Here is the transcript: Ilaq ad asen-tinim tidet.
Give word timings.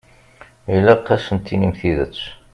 Ilaq 0.75 1.05
ad 1.09 1.15
asen-tinim 1.21 1.73
tidet. 1.79 2.21